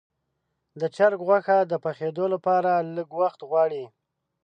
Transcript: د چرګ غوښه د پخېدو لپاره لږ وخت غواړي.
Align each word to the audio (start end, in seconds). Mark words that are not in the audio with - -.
د 0.79 0.81
چرګ 0.95 1.19
غوښه 1.27 1.57
د 1.71 1.73
پخېدو 1.83 2.25
لپاره 2.33 2.71
لږ 2.95 3.09
وخت 3.21 3.39
غواړي. 3.49 3.83